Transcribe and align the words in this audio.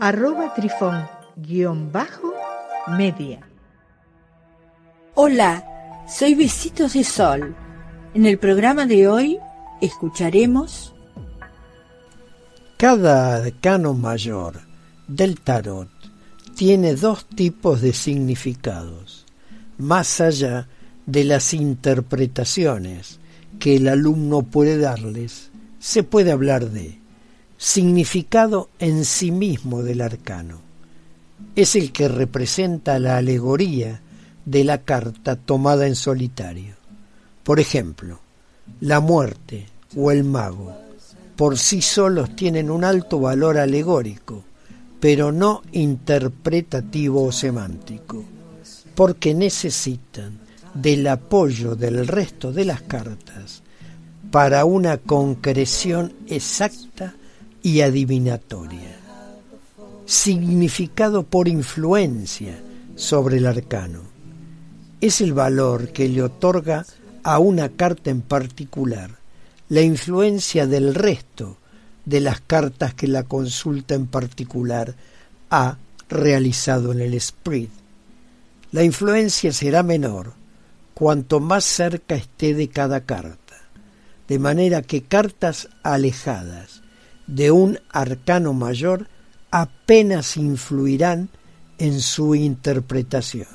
arroba 0.00 0.54
trifón 0.54 1.08
guion 1.36 1.90
bajo 1.90 2.32
media. 2.96 3.40
Hola, 5.14 5.64
soy 6.08 6.34
Besitos 6.34 6.92
de 6.92 7.02
Sol. 7.02 7.54
En 8.14 8.24
el 8.24 8.38
programa 8.38 8.86
de 8.86 9.08
hoy 9.08 9.38
escucharemos... 9.80 10.94
Cada 12.76 13.36
arcano 13.42 13.92
mayor 13.92 14.60
del 15.08 15.40
tarot 15.40 15.90
tiene 16.54 16.94
dos 16.94 17.26
tipos 17.26 17.80
de 17.80 17.92
significados, 17.92 19.26
más 19.78 20.20
allá 20.20 20.68
de 21.06 21.24
las 21.24 21.52
interpretaciones 21.54 23.18
que 23.58 23.76
el 23.76 23.88
alumno 23.88 24.42
puede 24.42 24.78
darles, 24.78 25.50
se 25.80 26.04
puede 26.04 26.30
hablar 26.30 26.70
de 26.70 26.97
significado 27.58 28.70
en 28.78 29.04
sí 29.04 29.30
mismo 29.32 29.82
del 29.82 30.00
arcano. 30.00 30.60
Es 31.56 31.76
el 31.76 31.92
que 31.92 32.08
representa 32.08 32.98
la 32.98 33.18
alegoría 33.18 34.00
de 34.44 34.64
la 34.64 34.78
carta 34.78 35.36
tomada 35.36 35.86
en 35.86 35.96
solitario. 35.96 36.76
Por 37.42 37.60
ejemplo, 37.60 38.20
la 38.80 39.00
muerte 39.00 39.66
o 39.96 40.10
el 40.10 40.24
mago 40.24 40.74
por 41.36 41.56
sí 41.56 41.82
solos 41.82 42.34
tienen 42.34 42.68
un 42.68 42.82
alto 42.82 43.20
valor 43.20 43.58
alegórico, 43.58 44.42
pero 44.98 45.30
no 45.30 45.62
interpretativo 45.70 47.24
o 47.24 47.30
semántico, 47.30 48.24
porque 48.96 49.34
necesitan 49.34 50.40
del 50.74 51.06
apoyo 51.06 51.76
del 51.76 52.08
resto 52.08 52.52
de 52.52 52.64
las 52.64 52.82
cartas 52.82 53.62
para 54.32 54.64
una 54.64 54.98
concreción 54.98 56.12
exacta 56.26 57.14
y 57.62 57.80
adivinatoria. 57.80 58.96
Significado 60.06 61.24
por 61.24 61.48
influencia 61.48 62.58
sobre 62.96 63.38
el 63.38 63.46
arcano. 63.46 64.02
Es 65.00 65.20
el 65.20 65.32
valor 65.32 65.92
que 65.92 66.08
le 66.08 66.22
otorga 66.22 66.86
a 67.22 67.38
una 67.38 67.68
carta 67.68 68.10
en 68.10 68.22
particular 68.22 69.18
la 69.68 69.82
influencia 69.82 70.66
del 70.66 70.94
resto 70.94 71.58
de 72.04 72.20
las 72.20 72.40
cartas 72.40 72.94
que 72.94 73.06
la 73.06 73.24
consulta 73.24 73.94
en 73.94 74.06
particular 74.06 74.94
ha 75.50 75.76
realizado 76.08 76.92
en 76.92 77.00
el 77.00 77.20
spread. 77.20 77.68
La 78.72 78.82
influencia 78.82 79.52
será 79.52 79.82
menor 79.82 80.32
cuanto 80.94 81.38
más 81.38 81.64
cerca 81.64 82.14
esté 82.14 82.54
de 82.54 82.68
cada 82.68 83.02
carta, 83.02 83.56
de 84.26 84.38
manera 84.38 84.82
que 84.82 85.02
cartas 85.02 85.68
alejadas 85.82 86.82
de 87.28 87.52
un 87.52 87.78
arcano 87.90 88.52
mayor 88.54 89.06
apenas 89.50 90.36
influirán 90.36 91.28
en 91.78 92.00
su 92.00 92.34
interpretación. 92.34 93.46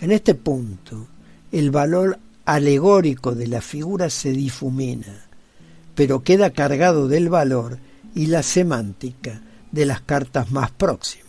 En 0.00 0.10
este 0.10 0.34
punto, 0.34 1.06
el 1.52 1.70
valor 1.70 2.18
alegórico 2.44 3.34
de 3.34 3.46
la 3.46 3.62
figura 3.62 4.10
se 4.10 4.32
difumina, 4.32 5.24
pero 5.94 6.22
queda 6.22 6.50
cargado 6.50 7.08
del 7.08 7.30
valor 7.30 7.78
y 8.14 8.26
la 8.26 8.42
semántica 8.42 9.40
de 9.72 9.86
las 9.86 10.02
cartas 10.02 10.50
más 10.50 10.70
próximas, 10.72 11.24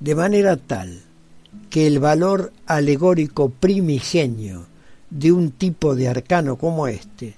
de 0.00 0.14
manera 0.14 0.56
tal 0.56 1.02
que 1.68 1.86
el 1.86 1.98
valor 1.98 2.52
alegórico 2.66 3.50
primigenio 3.50 4.66
de 5.10 5.32
un 5.32 5.50
tipo 5.50 5.94
de 5.94 6.08
arcano 6.08 6.56
como 6.56 6.86
este 6.86 7.34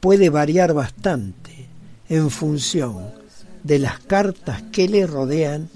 puede 0.00 0.30
variar 0.30 0.72
bastante 0.72 1.73
en 2.08 2.30
función 2.30 3.10
de 3.62 3.78
las 3.78 3.98
cartas 3.98 4.62
que 4.70 4.88
le 4.88 5.06
rodean 5.06 5.68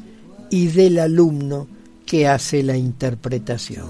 y 0.51 0.69
del 0.69 0.99
alumno 0.99 1.67
que 2.07 2.29
hace 2.29 2.63
la 2.63 2.77
interpretación. 2.77 3.89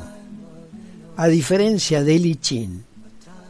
A 1.16 1.26
diferencia 1.26 2.04
de 2.04 2.18
Lichin, 2.18 2.84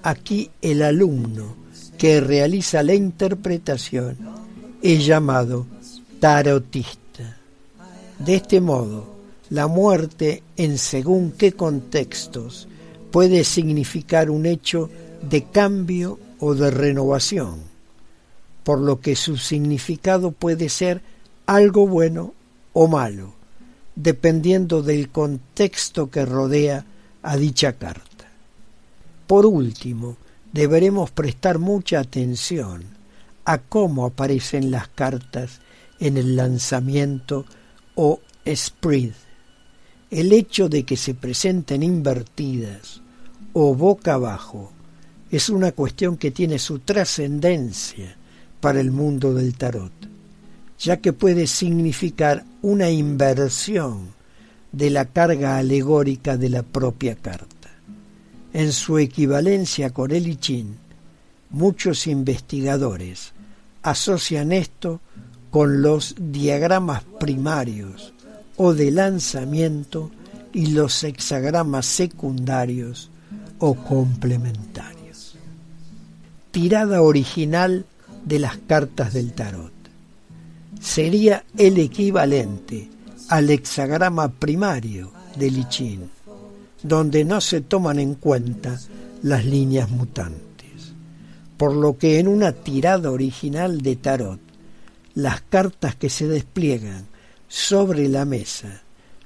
aquí 0.02 0.50
el 0.62 0.82
alumno 0.82 1.54
que 1.98 2.20
realiza 2.20 2.82
la 2.82 2.94
interpretación 2.94 4.16
es 4.82 5.04
llamado 5.04 5.66
tarotista. 6.20 7.36
De 8.18 8.36
este 8.36 8.60
modo, 8.60 9.18
la 9.50 9.66
muerte 9.66 10.42
en 10.56 10.78
según 10.78 11.32
qué 11.32 11.52
contextos 11.52 12.68
puede 13.10 13.44
significar 13.44 14.30
un 14.30 14.46
hecho 14.46 14.90
de 15.22 15.44
cambio 15.44 16.18
o 16.40 16.54
de 16.54 16.70
renovación 16.70 17.67
por 18.68 18.80
lo 18.80 19.00
que 19.00 19.16
su 19.16 19.38
significado 19.38 20.30
puede 20.30 20.68
ser 20.68 21.00
algo 21.46 21.86
bueno 21.86 22.34
o 22.74 22.86
malo, 22.86 23.32
dependiendo 23.96 24.82
del 24.82 25.08
contexto 25.08 26.10
que 26.10 26.26
rodea 26.26 26.84
a 27.22 27.38
dicha 27.38 27.78
carta. 27.78 28.26
Por 29.26 29.46
último, 29.46 30.18
deberemos 30.52 31.10
prestar 31.10 31.58
mucha 31.58 32.00
atención 32.00 32.84
a 33.46 33.56
cómo 33.56 34.04
aparecen 34.04 34.70
las 34.70 34.88
cartas 34.88 35.62
en 35.98 36.18
el 36.18 36.36
lanzamiento 36.36 37.46
o 37.94 38.20
spread. 38.46 39.12
El 40.10 40.30
hecho 40.30 40.68
de 40.68 40.82
que 40.82 40.98
se 40.98 41.14
presenten 41.14 41.82
invertidas 41.82 43.00
o 43.54 43.74
boca 43.74 44.12
abajo 44.12 44.72
es 45.30 45.48
una 45.48 45.72
cuestión 45.72 46.18
que 46.18 46.30
tiene 46.30 46.58
su 46.58 46.80
trascendencia 46.80 48.17
para 48.60 48.80
el 48.80 48.90
mundo 48.90 49.34
del 49.34 49.54
tarot, 49.56 49.92
ya 50.78 50.98
que 50.98 51.12
puede 51.12 51.46
significar 51.46 52.44
una 52.62 52.90
inversión 52.90 54.08
de 54.72 54.90
la 54.90 55.06
carga 55.06 55.58
alegórica 55.58 56.36
de 56.36 56.48
la 56.48 56.62
propia 56.62 57.16
carta. 57.16 57.70
En 58.52 58.72
su 58.72 58.98
equivalencia 58.98 59.90
con 59.90 60.10
el 60.10 60.28
I 60.28 60.66
muchos 61.50 62.06
investigadores 62.06 63.32
asocian 63.82 64.52
esto 64.52 65.00
con 65.50 65.82
los 65.82 66.14
diagramas 66.18 67.04
primarios 67.18 68.12
o 68.56 68.74
de 68.74 68.90
lanzamiento 68.90 70.10
y 70.52 70.68
los 70.68 71.02
hexagramas 71.04 71.86
secundarios 71.86 73.10
o 73.58 73.74
complementarios. 73.74 75.36
Tirada 76.50 77.02
original 77.02 77.86
de 78.28 78.38
las 78.38 78.58
cartas 78.58 79.14
del 79.14 79.32
tarot. 79.32 79.72
Sería 80.80 81.44
el 81.56 81.78
equivalente 81.78 82.90
al 83.30 83.48
hexagrama 83.48 84.28
primario 84.28 85.10
de 85.36 85.50
Lichín, 85.50 86.10
donde 86.82 87.24
no 87.24 87.40
se 87.40 87.62
toman 87.62 87.98
en 87.98 88.14
cuenta 88.14 88.78
las 89.22 89.46
líneas 89.46 89.90
mutantes. 89.90 90.92
Por 91.56 91.74
lo 91.74 91.96
que 91.96 92.18
en 92.18 92.28
una 92.28 92.52
tirada 92.52 93.10
original 93.10 93.80
de 93.80 93.96
tarot, 93.96 94.40
las 95.14 95.40
cartas 95.40 95.96
que 95.96 96.10
se 96.10 96.28
despliegan 96.28 97.06
sobre 97.48 98.08
la 98.08 98.26
mesa 98.26 98.82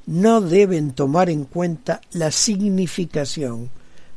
no 0.07 0.41
deben 0.41 0.93
tomar 0.93 1.29
en 1.29 1.45
cuenta 1.45 2.01
la 2.13 2.31
significación 2.31 3.69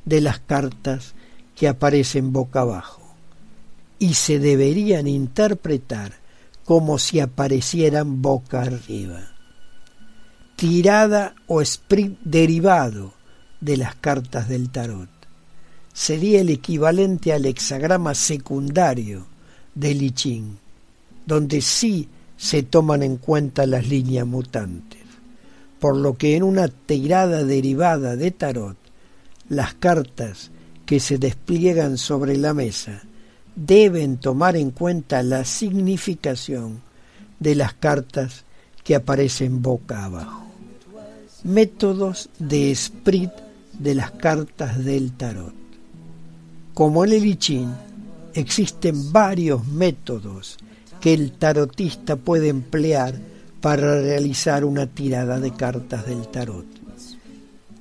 de 0.06 0.22
las 0.22 0.40
cartas 0.40 1.16
que 1.56 1.68
aparecen 1.68 2.32
boca 2.32 2.62
abajo 2.62 3.05
y 4.00 4.14
se 4.14 4.40
deberían 4.40 5.08
interpretar 5.08 6.14
como 6.66 6.98
si 6.98 7.20
aparecieran 7.20 8.22
boca 8.22 8.62
arriba. 8.64 9.32
Tirada 10.56 11.36
o 11.48 11.62
sprint 11.62 12.20
derivado 12.24 13.14
de 13.62 13.78
las 13.78 13.96
cartas 13.96 14.50
del 14.50 14.70
tarot. 14.70 15.10
Sería 15.94 16.42
el 16.42 16.50
equivalente 16.50 17.34
al 17.34 17.46
hexagrama 17.46 18.16
secundario 18.16 19.28
del 19.74 20.02
I 20.02 20.12
Ching, 20.12 20.58
donde 21.26 21.62
sí 21.62 22.10
se 22.38 22.64
toman 22.64 23.04
en 23.04 23.18
cuenta 23.18 23.66
las 23.66 23.88
líneas 23.88 24.28
mutantes, 24.28 25.02
por 25.80 25.96
lo 25.96 26.18
que 26.18 26.36
en 26.36 26.44
una 26.44 26.68
tirada 26.68 27.44
derivada 27.44 28.16
de 28.16 28.32
tarot, 28.32 28.78
las 29.48 29.74
cartas 29.76 30.52
que 30.86 31.00
se 31.00 31.18
despliegan 31.18 31.98
sobre 31.98 32.38
la 32.38 32.54
mesa 32.54 33.04
deben 33.56 34.18
tomar 34.18 34.56
en 34.56 34.72
cuenta 34.72 35.24
la 35.24 35.46
significación 35.46 36.81
de 37.40 37.56
las 37.56 37.74
cartas 37.74 38.44
que 38.84 38.96
aparecen 38.96 39.62
boca 39.62 40.06
abajo. 40.06 40.46
Métodos 41.44 42.30
de 42.40 42.74
sprit 42.75 43.31
de 43.80 43.96
las 43.96 44.12
cartas 44.12 44.84
del 44.84 45.13
tarot. 45.13 45.54
Como 46.74 47.06
en 47.06 47.13
el 47.13 47.25
I 47.25 47.36
Ching, 47.36 47.74
existen 48.34 49.12
varios 49.12 49.66
métodos 49.68 50.58
que 51.00 51.13
el 51.13 51.34
tarotista 51.34 52.16
puede 52.16 52.50
emplear 52.50 53.16
para 53.62 54.01
realizar 54.01 54.66
una 54.66 54.88
tirada 54.88 55.40
de 55.40 55.51
cartas 55.51 56.06
del 56.06 56.28
tarot. 56.28 56.66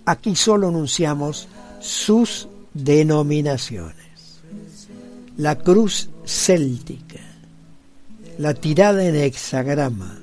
Aquí 0.06 0.36
solo 0.36 0.68
anunciamos 0.68 1.48
sus 1.80 2.48
denominaciones. 2.72 4.13
La 5.36 5.58
cruz 5.58 6.10
céltica, 6.24 7.18
la 8.38 8.54
tirada 8.54 9.04
en 9.04 9.16
hexagrama, 9.16 10.20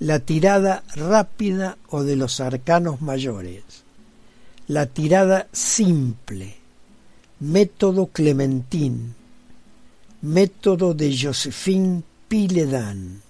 la 0.00 0.18
tirada 0.18 0.82
rápida 0.94 1.78
o 1.88 2.02
de 2.02 2.14
los 2.14 2.40
arcanos 2.40 3.00
mayores, 3.00 3.62
la 4.68 4.84
tirada 4.84 5.48
simple, 5.50 6.56
método 7.40 8.08
clementín, 8.08 9.14
método 10.20 10.92
de 10.92 11.16
Josephine 11.16 12.02
Piledan, 12.28 13.22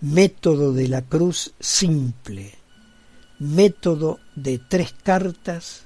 método 0.00 0.72
de 0.72 0.88
la 0.88 1.02
cruz 1.02 1.52
simple, 1.60 2.54
método 3.38 4.18
de 4.34 4.58
tres 4.58 4.92
cartas 5.04 5.82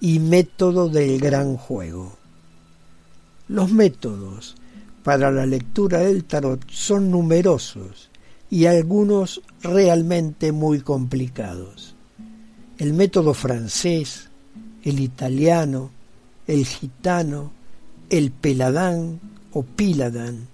y 0.00 0.18
método 0.18 0.88
del 0.88 1.20
gran 1.20 1.56
juego. 1.56 2.19
Los 3.50 3.72
métodos 3.72 4.54
para 5.02 5.32
la 5.32 5.44
lectura 5.44 5.98
del 5.98 6.22
tarot 6.22 6.70
son 6.70 7.10
numerosos 7.10 8.08
y 8.48 8.66
algunos 8.66 9.42
realmente 9.60 10.52
muy 10.52 10.82
complicados. 10.82 11.96
El 12.78 12.94
método 12.94 13.34
francés, 13.34 14.30
el 14.84 15.00
italiano, 15.00 15.90
el 16.46 16.64
gitano, 16.64 17.50
el 18.08 18.30
peladán 18.30 19.18
o 19.50 19.64
piladán, 19.64 20.46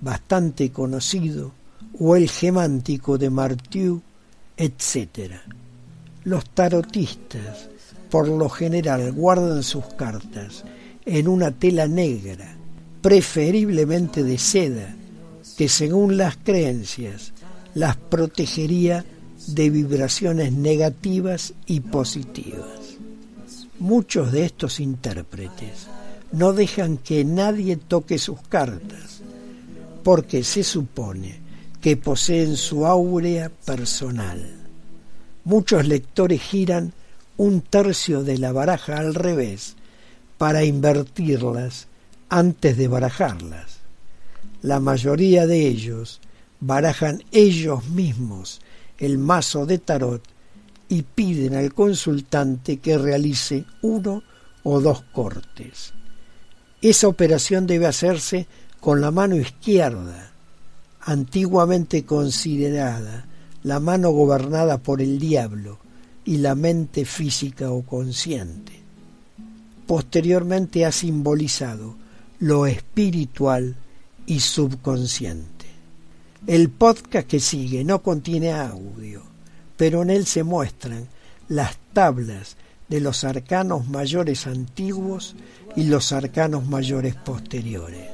bastante 0.00 0.70
conocido, 0.70 1.50
o 1.98 2.14
el 2.14 2.30
gemántico 2.30 3.18
de 3.18 3.28
Martieu, 3.28 4.00
etc. 4.56 5.32
Los 6.22 6.48
tarotistas 6.50 7.68
por 8.08 8.28
lo 8.28 8.48
general 8.48 9.10
guardan 9.10 9.64
sus 9.64 9.84
cartas 9.94 10.62
en 11.06 11.28
una 11.28 11.52
tela 11.52 11.86
negra, 11.86 12.56
preferiblemente 13.00 14.24
de 14.24 14.38
seda, 14.38 14.94
que 15.56 15.68
según 15.68 16.16
las 16.16 16.36
creencias 16.36 17.32
las 17.74 17.96
protegería 17.96 19.04
de 19.46 19.70
vibraciones 19.70 20.52
negativas 20.52 21.54
y 21.66 21.80
positivas. 21.80 22.96
Muchos 23.78 24.32
de 24.32 24.46
estos 24.46 24.80
intérpretes 24.80 25.86
no 26.32 26.52
dejan 26.52 26.96
que 26.98 27.24
nadie 27.24 27.76
toque 27.76 28.18
sus 28.18 28.40
cartas, 28.48 29.20
porque 30.02 30.42
se 30.42 30.64
supone 30.64 31.38
que 31.80 31.96
poseen 31.96 32.56
su 32.56 32.86
áurea 32.86 33.50
personal. 33.64 34.44
Muchos 35.44 35.86
lectores 35.86 36.42
giran 36.42 36.92
un 37.36 37.60
tercio 37.60 38.24
de 38.24 38.38
la 38.38 38.50
baraja 38.52 38.98
al 38.98 39.14
revés 39.14 39.76
para 40.38 40.64
invertirlas 40.64 41.88
antes 42.28 42.76
de 42.76 42.88
barajarlas. 42.88 43.78
La 44.62 44.80
mayoría 44.80 45.46
de 45.46 45.66
ellos 45.66 46.20
barajan 46.60 47.22
ellos 47.32 47.88
mismos 47.88 48.60
el 48.98 49.18
mazo 49.18 49.66
de 49.66 49.78
tarot 49.78 50.22
y 50.88 51.02
piden 51.02 51.54
al 51.54 51.74
consultante 51.74 52.78
que 52.78 52.98
realice 52.98 53.64
uno 53.82 54.22
o 54.62 54.80
dos 54.80 55.02
cortes. 55.12 55.92
Esa 56.80 57.08
operación 57.08 57.66
debe 57.66 57.86
hacerse 57.86 58.46
con 58.80 59.00
la 59.00 59.10
mano 59.10 59.36
izquierda, 59.36 60.32
antiguamente 61.00 62.04
considerada 62.04 63.26
la 63.62 63.80
mano 63.80 64.10
gobernada 64.10 64.78
por 64.78 65.02
el 65.02 65.18
diablo 65.18 65.78
y 66.24 66.38
la 66.38 66.54
mente 66.54 67.04
física 67.04 67.70
o 67.70 67.82
consciente. 67.82 68.85
Posteriormente 69.86 70.84
ha 70.84 70.90
simbolizado 70.90 71.94
lo 72.40 72.66
espiritual 72.66 73.76
y 74.26 74.40
subconsciente. 74.40 75.66
El 76.46 76.70
podcast 76.70 77.28
que 77.28 77.38
sigue 77.38 77.84
no 77.84 78.02
contiene 78.02 78.52
audio, 78.52 79.22
pero 79.76 80.02
en 80.02 80.10
él 80.10 80.26
se 80.26 80.42
muestran 80.42 81.06
las 81.48 81.76
tablas 81.92 82.56
de 82.88 83.00
los 83.00 83.22
arcanos 83.22 83.88
mayores 83.88 84.46
antiguos 84.46 85.36
y 85.76 85.84
los 85.84 86.12
arcanos 86.12 86.66
mayores 86.66 87.14
posteriores. 87.14 88.10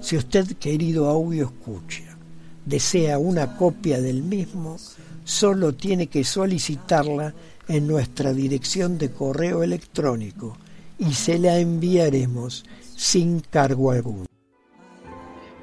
Si 0.00 0.16
usted, 0.16 0.46
querido 0.58 1.08
audio 1.08 1.46
escucha, 1.46 2.16
desea 2.64 3.18
una 3.18 3.56
copia 3.56 4.00
del 4.00 4.22
mismo, 4.22 4.78
solo 5.24 5.74
tiene 5.74 6.06
que 6.06 6.24
solicitarla 6.24 7.34
en 7.68 7.86
nuestra 7.86 8.32
dirección 8.32 8.96
de 8.96 9.10
correo 9.10 9.62
electrónico 9.62 10.56
y 10.98 11.12
se 11.12 11.38
la 11.38 11.58
enviaremos 11.58 12.64
sin 12.94 13.40
cargo 13.40 13.90
alguno. 13.90 14.26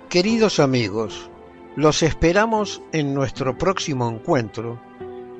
Queridos 0.10 0.60
amigos, 0.60 1.30
los 1.76 2.04
esperamos 2.04 2.82
en 2.92 3.14
nuestro 3.14 3.58
próximo 3.58 4.10
encuentro 4.10 4.80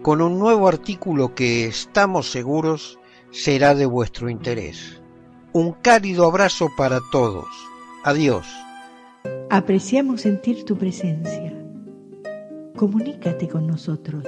con 0.02 0.22
un 0.22 0.40
nuevo 0.40 0.68
artículo 0.68 1.36
que 1.36 1.66
estamos 1.66 2.32
seguros 2.32 3.00
será 3.32 3.76
de 3.76 3.86
vuestro 3.86 4.30
interés. 4.30 5.02
Un 5.54 5.74
cálido 5.74 6.26
abrazo 6.26 6.70
para 6.76 7.00
todos. 7.12 7.46
Adiós. 8.04 8.48
Apreciamos 9.50 10.22
sentir 10.22 10.66
tu 10.66 10.78
presencia. 10.78 11.54
Comunícate 12.76 13.48
con 13.48 13.68
nosotros. 13.68 14.26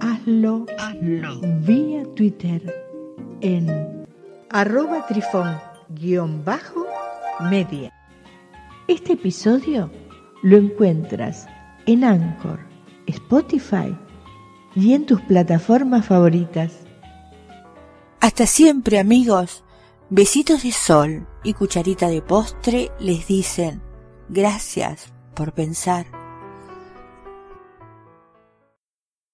Hazlo, 0.00 0.66
Hazlo. 0.78 1.40
vía 1.62 2.04
Twitter 2.14 2.62
en 3.40 3.95
arroba 4.50 5.06
trifón-media. 5.06 7.92
Este 8.88 9.12
episodio 9.14 9.90
lo 10.42 10.56
encuentras 10.56 11.46
en 11.86 12.04
Anchor, 12.04 12.60
Spotify 13.06 13.96
y 14.74 14.94
en 14.94 15.06
tus 15.06 15.20
plataformas 15.22 16.06
favoritas. 16.06 16.72
Hasta 18.20 18.46
siempre 18.46 18.98
amigos. 18.98 19.62
Besitos 20.08 20.62
de 20.62 20.70
sol 20.70 21.26
y 21.42 21.54
cucharita 21.54 22.08
de 22.08 22.22
postre 22.22 22.92
les 23.00 23.26
dicen 23.26 23.82
gracias 24.28 25.12
por 25.34 25.52
pensar. 25.52 26.06